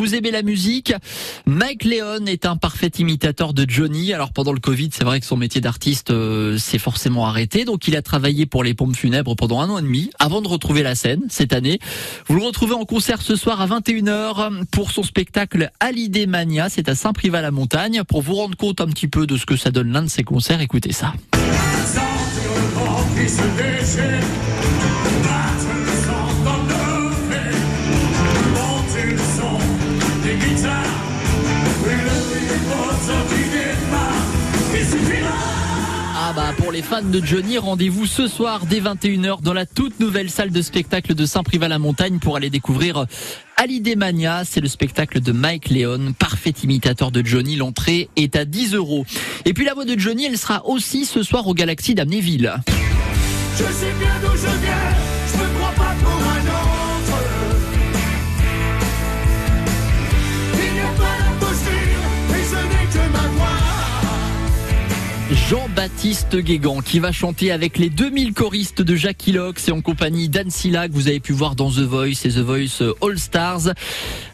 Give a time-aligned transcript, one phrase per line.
[0.00, 0.94] Vous aimez la musique?
[1.44, 4.12] Mike Leon est un parfait imitateur de Johnny.
[4.12, 7.64] Alors pendant le Covid, c'est vrai que son métier d'artiste euh, s'est forcément arrêté.
[7.64, 10.46] Donc il a travaillé pour les pompes funèbres pendant un an et demi avant de
[10.46, 11.80] retrouver la scène cette année.
[12.28, 16.68] Vous le retrouvez en concert ce soir à 21h pour son spectacle Hallyday Mania.
[16.68, 18.04] C'est à Saint-Privat-la-Montagne.
[18.06, 20.22] Pour vous rendre compte un petit peu de ce que ça donne l'un de ses
[20.22, 21.12] concerts, écoutez ça.
[36.20, 40.00] Ah bah pour les fans de Johnny, rendez-vous ce soir dès 21h dans la toute
[40.00, 43.06] nouvelle salle de spectacle de Saint-Privat-la-Montagne pour aller découvrir
[43.56, 44.42] Hallyday Mania.
[44.44, 47.54] C'est le spectacle de Mike Leon, parfait imitateur de Johnny.
[47.54, 49.06] L'entrée est à 10 euros.
[49.44, 52.52] Et puis la voix de Johnny, elle sera aussi ce soir au Galaxy d'Amnéville.
[53.52, 55.07] Je sais bien d'où je viens,
[65.30, 70.30] Jean-Baptiste Guégan qui va chanter avec les 2000 choristes de Jackie Lox et en compagnie
[70.30, 73.74] d'Anne Silla que vous avez pu voir dans The Voice et The Voice All Stars.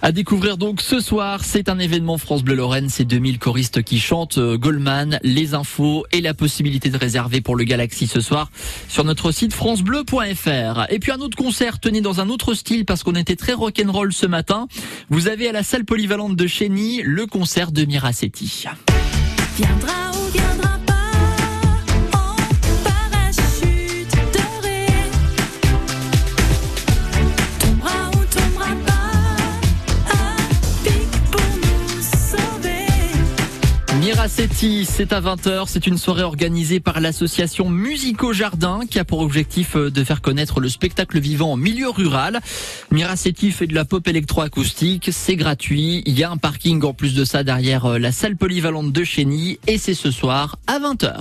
[0.02, 3.98] À découvrir donc ce soir, c'est un événement France Bleu Lorraine, ces 2000 choristes qui
[3.98, 8.50] chantent euh, Goldman, les infos et la possibilité de réserver pour le Galaxy ce soir
[8.88, 10.86] sur notre site francebleu.fr.
[10.90, 14.12] Et puis un autre concert, tenez dans un autre style parce qu'on était très rock'n'roll
[14.12, 14.68] ce matin.
[15.10, 18.64] Vous avez à la salle polyvalente de Chény le concert de Miracetti.
[19.56, 20.04] Viendra
[34.24, 39.18] Miracetti, c'est à 20h, c'est une soirée organisée par l'association Musico Jardin qui a pour
[39.20, 42.40] objectif euh, de faire connaître le spectacle vivant en milieu rural.
[42.90, 47.14] Miracetti fait de la pop électroacoustique, c'est gratuit, il y a un parking en plus
[47.14, 51.12] de ça derrière euh, la salle polyvalente de Chény et c'est ce soir à 20h.